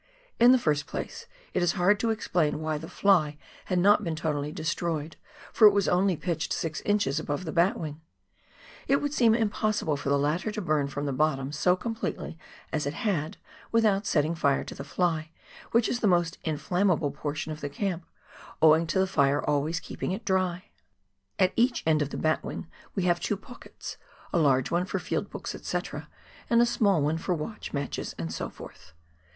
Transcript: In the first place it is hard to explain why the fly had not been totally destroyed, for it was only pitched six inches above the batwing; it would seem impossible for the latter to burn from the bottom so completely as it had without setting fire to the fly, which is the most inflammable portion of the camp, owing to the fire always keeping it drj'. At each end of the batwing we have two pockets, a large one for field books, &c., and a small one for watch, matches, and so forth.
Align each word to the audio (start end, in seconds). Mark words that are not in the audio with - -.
In 0.39 0.51
the 0.51 0.57
first 0.57 0.87
place 0.87 1.27
it 1.53 1.61
is 1.61 1.73
hard 1.73 1.99
to 1.99 2.09
explain 2.09 2.59
why 2.59 2.79
the 2.79 2.89
fly 2.89 3.37
had 3.65 3.77
not 3.77 4.03
been 4.03 4.15
totally 4.15 4.51
destroyed, 4.51 5.15
for 5.53 5.67
it 5.67 5.73
was 5.75 5.87
only 5.87 6.17
pitched 6.17 6.51
six 6.53 6.81
inches 6.85 7.19
above 7.19 7.45
the 7.45 7.51
batwing; 7.51 8.01
it 8.87 8.99
would 8.99 9.13
seem 9.13 9.35
impossible 9.35 9.95
for 9.95 10.09
the 10.09 10.17
latter 10.17 10.49
to 10.53 10.59
burn 10.59 10.87
from 10.87 11.05
the 11.05 11.13
bottom 11.13 11.51
so 11.51 11.75
completely 11.75 12.35
as 12.73 12.87
it 12.87 12.95
had 12.95 13.37
without 13.71 14.07
setting 14.07 14.33
fire 14.33 14.63
to 14.63 14.73
the 14.73 14.83
fly, 14.83 15.29
which 15.69 15.87
is 15.87 15.99
the 15.99 16.07
most 16.07 16.39
inflammable 16.43 17.11
portion 17.11 17.51
of 17.51 17.61
the 17.61 17.69
camp, 17.69 18.03
owing 18.59 18.87
to 18.87 18.97
the 18.97 19.05
fire 19.05 19.47
always 19.47 19.79
keeping 19.79 20.11
it 20.11 20.25
drj'. 20.25 20.63
At 21.37 21.53
each 21.55 21.83
end 21.85 22.01
of 22.01 22.09
the 22.09 22.17
batwing 22.17 22.65
we 22.95 23.03
have 23.03 23.19
two 23.19 23.37
pockets, 23.37 23.97
a 24.33 24.39
large 24.39 24.71
one 24.71 24.85
for 24.85 24.97
field 24.97 25.29
books, 25.29 25.55
&c., 25.61 25.79
and 26.49 26.59
a 26.59 26.65
small 26.65 27.03
one 27.03 27.19
for 27.19 27.35
watch, 27.35 27.71
matches, 27.71 28.15
and 28.17 28.33
so 28.33 28.49
forth. 28.49 28.93